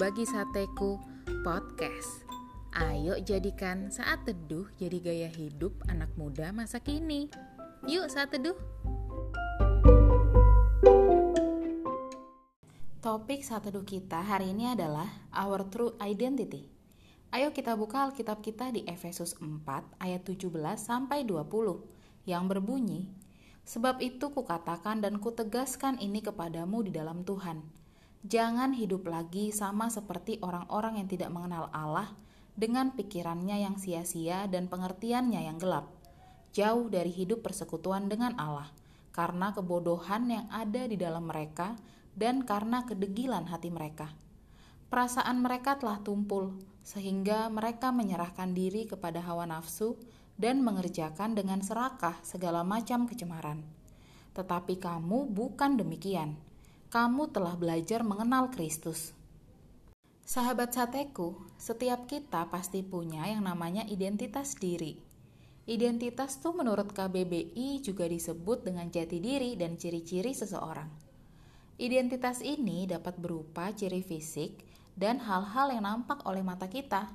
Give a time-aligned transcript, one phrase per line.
[0.00, 0.96] Berbagi Sateku
[1.44, 2.24] Podcast.
[2.72, 7.28] Ayo jadikan saat teduh jadi gaya hidup anak muda masa kini.
[7.84, 8.56] Yuk saat teduh.
[13.04, 15.04] Topik saat teduh kita hari ini adalah
[15.36, 16.64] Our True Identity.
[17.36, 20.48] Ayo kita buka Alkitab kita di Efesus 4 ayat 17
[20.80, 23.12] sampai 20 yang berbunyi,
[23.68, 27.79] Sebab itu kukatakan dan kutegaskan ini kepadamu di dalam Tuhan
[28.20, 32.12] Jangan hidup lagi sama seperti orang-orang yang tidak mengenal Allah
[32.52, 35.88] dengan pikirannya yang sia-sia dan pengertiannya yang gelap.
[36.52, 38.68] Jauh dari hidup persekutuan dengan Allah,
[39.16, 41.80] karena kebodohan yang ada di dalam mereka
[42.12, 44.12] dan karena kedegilan hati mereka.
[44.92, 49.96] Perasaan mereka telah tumpul, sehingga mereka menyerahkan diri kepada hawa nafsu
[50.36, 53.64] dan mengerjakan dengan serakah segala macam kecemaran.
[54.36, 56.49] Tetapi kamu bukan demikian
[56.90, 59.14] kamu telah belajar mengenal Kristus.
[60.26, 64.98] Sahabat sateku, setiap kita pasti punya yang namanya identitas diri.
[65.70, 70.90] Identitas tuh menurut KBBI juga disebut dengan jati diri dan ciri-ciri seseorang.
[71.78, 74.58] Identitas ini dapat berupa ciri fisik
[74.98, 77.06] dan hal-hal yang nampak oleh mata kita.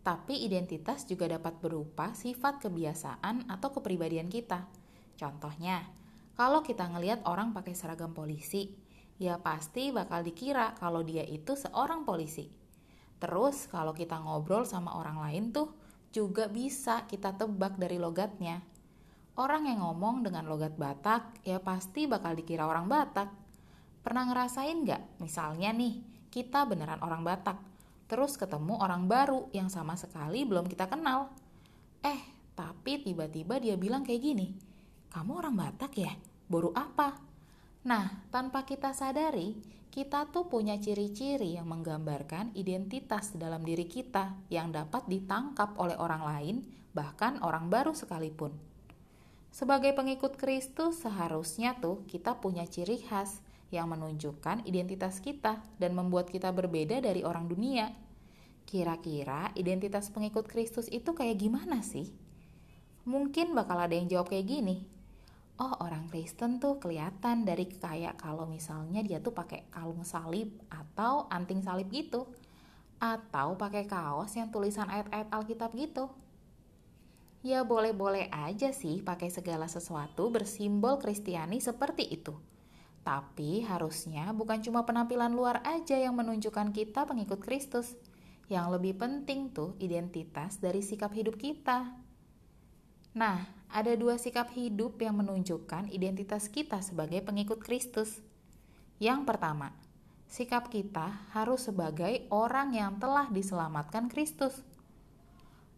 [0.00, 4.64] Tapi identitas juga dapat berupa sifat kebiasaan atau kepribadian kita.
[5.20, 5.84] Contohnya,
[6.32, 8.81] kalau kita ngelihat orang pakai seragam polisi,
[9.22, 12.50] ya pasti bakal dikira kalau dia itu seorang polisi.
[13.22, 15.70] Terus kalau kita ngobrol sama orang lain tuh
[16.10, 18.58] juga bisa kita tebak dari logatnya.
[19.38, 23.30] Orang yang ngomong dengan logat Batak ya pasti bakal dikira orang Batak.
[24.02, 25.22] Pernah ngerasain nggak?
[25.22, 26.02] Misalnya nih,
[26.34, 27.62] kita beneran orang Batak,
[28.10, 31.30] terus ketemu orang baru yang sama sekali belum kita kenal.
[32.02, 32.20] Eh,
[32.58, 34.52] tapi tiba-tiba dia bilang kayak gini,
[35.14, 36.12] kamu orang Batak ya?
[36.50, 37.31] Baru apa?
[37.82, 39.58] Nah, tanpa kita sadari,
[39.90, 46.22] kita tuh punya ciri-ciri yang menggambarkan identitas dalam diri kita yang dapat ditangkap oleh orang
[46.22, 46.56] lain,
[46.94, 48.54] bahkan orang baru sekalipun.
[49.50, 53.42] Sebagai pengikut Kristus, seharusnya tuh kita punya ciri khas
[53.74, 57.90] yang menunjukkan identitas kita dan membuat kita berbeda dari orang dunia.
[58.62, 62.14] Kira-kira identitas pengikut Kristus itu kayak gimana sih?
[63.04, 64.86] Mungkin bakal ada yang jawab kayak gini,
[65.62, 71.30] oh orang Kristen tuh kelihatan dari kayak kalau misalnya dia tuh pakai kalung salib atau
[71.30, 72.26] anting salib gitu
[72.98, 76.10] atau pakai kaos yang tulisan ayat-ayat Alkitab gitu.
[77.46, 82.34] Ya boleh-boleh aja sih pakai segala sesuatu bersimbol Kristiani seperti itu.
[83.02, 87.98] Tapi harusnya bukan cuma penampilan luar aja yang menunjukkan kita pengikut Kristus.
[88.46, 91.98] Yang lebih penting tuh identitas dari sikap hidup kita.
[93.18, 98.20] Nah, ada dua sikap hidup yang menunjukkan identitas kita sebagai pengikut Kristus.
[99.00, 99.72] Yang pertama,
[100.28, 104.60] sikap kita harus sebagai orang yang telah diselamatkan Kristus.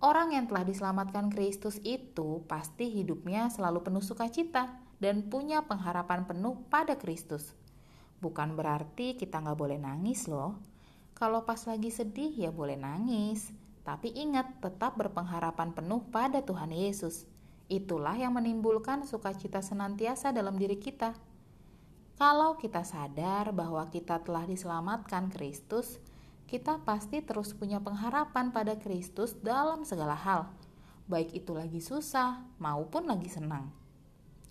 [0.00, 6.64] Orang yang telah diselamatkan Kristus itu pasti hidupnya selalu penuh sukacita dan punya pengharapan penuh
[6.72, 7.54] pada Kristus.
[8.18, 10.58] Bukan berarti kita nggak boleh nangis loh.
[11.12, 17.31] Kalau pas lagi sedih ya boleh nangis, tapi ingat, tetap berpengharapan penuh pada Tuhan Yesus.
[17.72, 21.16] Itulah yang menimbulkan sukacita senantiasa dalam diri kita.
[22.20, 25.96] Kalau kita sadar bahwa kita telah diselamatkan Kristus,
[26.44, 30.52] kita pasti terus punya pengharapan pada Kristus dalam segala hal,
[31.08, 33.72] baik itu lagi susah maupun lagi senang.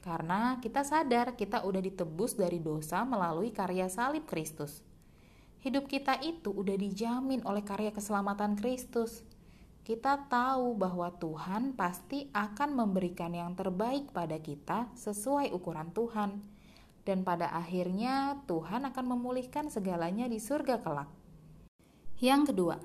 [0.00, 4.80] Karena kita sadar kita udah ditebus dari dosa melalui karya salib Kristus
[5.60, 9.22] hidup kita itu udah dijamin oleh karya keselamatan Kristus.
[9.90, 16.38] Kita tahu bahwa Tuhan pasti akan memberikan yang terbaik pada kita sesuai ukuran Tuhan,
[17.02, 21.10] dan pada akhirnya Tuhan akan memulihkan segalanya di surga kelak.
[22.22, 22.78] Yang kedua,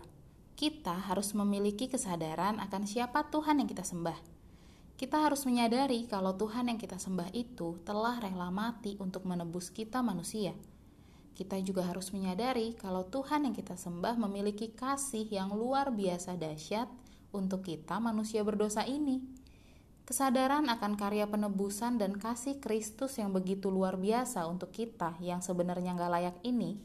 [0.57, 4.17] kita harus memiliki kesadaran akan siapa Tuhan yang kita sembah.
[4.97, 10.02] Kita harus menyadari kalau Tuhan yang kita sembah itu telah rela mati untuk menebus kita
[10.02, 10.57] manusia
[11.35, 16.87] kita juga harus menyadari kalau Tuhan yang kita sembah memiliki kasih yang luar biasa dahsyat
[17.35, 19.20] untuk kita manusia berdosa ini.
[20.08, 25.97] Kesadaran akan karya penebusan dan kasih Kristus yang begitu luar biasa untuk kita yang sebenarnya
[25.97, 26.79] nggak layak ini,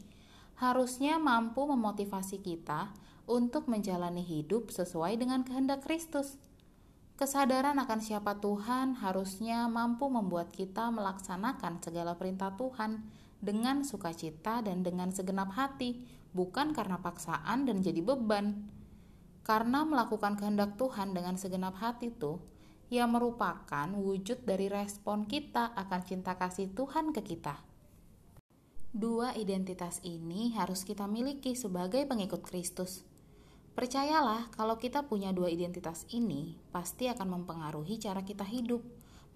[0.58, 2.90] harusnya mampu memotivasi kita
[3.30, 6.40] untuk menjalani hidup sesuai dengan kehendak Kristus.
[7.20, 13.04] Kesadaran akan siapa Tuhan harusnya mampu membuat kita melaksanakan segala perintah Tuhan
[13.40, 16.04] dengan sukacita dan dengan segenap hati,
[16.36, 18.68] bukan karena paksaan dan jadi beban.
[19.42, 22.38] Karena melakukan kehendak Tuhan dengan segenap hati itu,
[22.92, 27.56] ia merupakan wujud dari respon kita akan cinta kasih Tuhan ke kita.
[28.90, 33.06] Dua identitas ini harus kita miliki sebagai pengikut Kristus.
[33.78, 38.82] Percayalah, kalau kita punya dua identitas ini, pasti akan mempengaruhi cara kita hidup,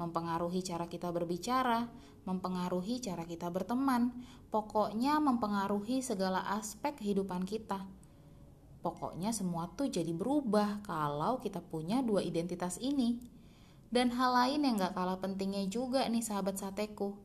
[0.00, 1.86] mempengaruhi cara kita berbicara,
[2.24, 4.10] mempengaruhi cara kita berteman,
[4.48, 7.84] pokoknya mempengaruhi segala aspek kehidupan kita.
[8.84, 13.16] Pokoknya semua tuh jadi berubah kalau kita punya dua identitas ini.
[13.88, 17.16] Dan hal lain yang gak kalah pentingnya juga nih sahabat sateku.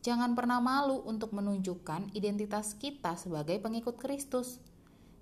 [0.00, 4.62] Jangan pernah malu untuk menunjukkan identitas kita sebagai pengikut Kristus.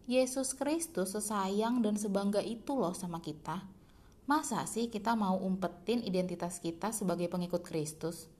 [0.06, 3.79] Yesus Kristus sesayang dan sebangga itu loh sama kita.
[4.30, 8.30] Masa sih kita mau umpetin identitas kita sebagai pengikut Kristus?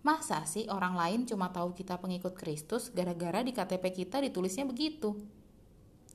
[0.00, 5.20] Masa sih orang lain cuma tahu kita pengikut Kristus gara-gara di KTP kita ditulisnya begitu?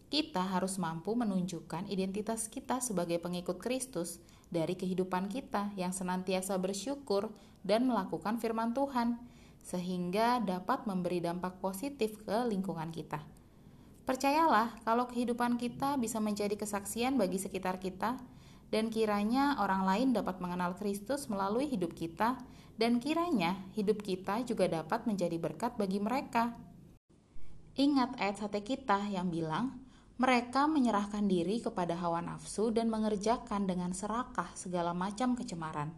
[0.09, 4.17] Kita harus mampu menunjukkan identitas kita sebagai pengikut Kristus
[4.49, 7.29] dari kehidupan kita yang senantiasa bersyukur
[7.61, 9.21] dan melakukan firman Tuhan,
[9.61, 13.21] sehingga dapat memberi dampak positif ke lingkungan kita.
[14.09, 18.17] Percayalah, kalau kehidupan kita bisa menjadi kesaksian bagi sekitar kita,
[18.75, 22.35] dan kiranya orang lain dapat mengenal Kristus melalui hidup kita,
[22.75, 26.51] dan kiranya hidup kita juga dapat menjadi berkat bagi mereka.
[27.79, 29.79] Ingat ayat sate kita yang bilang,
[30.19, 35.95] mereka menyerahkan diri kepada hawa nafsu dan mengerjakan dengan serakah segala macam kecemaran.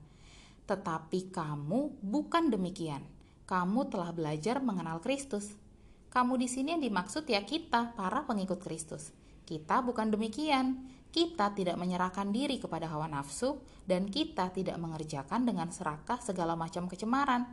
[0.70, 3.02] Tetapi kamu bukan demikian.
[3.50, 5.58] Kamu telah belajar mengenal Kristus.
[6.14, 9.10] Kamu di sini yang dimaksud ya kita, para pengikut Kristus.
[9.50, 10.97] Kita bukan demikian.
[11.08, 16.86] Kita tidak menyerahkan diri kepada hawa nafsu dan kita tidak mengerjakan dengan serakah segala macam
[16.86, 17.48] kecemaran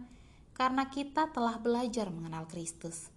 [0.55, 3.11] karena kita telah belajar mengenal Kristus.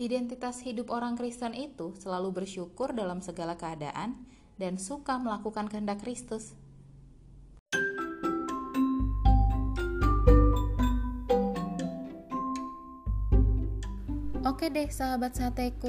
[0.00, 4.16] Identitas hidup orang Kristen itu selalu bersyukur dalam segala keadaan
[4.56, 6.56] dan suka melakukan kehendak Kristus.
[14.42, 15.88] Oke deh sahabat sateku,